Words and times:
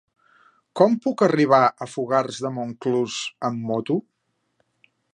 Com 0.79 0.95
puc 1.03 1.23
arribar 1.27 1.59
a 1.67 1.89
Fogars 1.97 2.41
de 2.47 2.53
Montclús 2.57 3.21
amb 3.51 3.65
moto? 3.73 4.03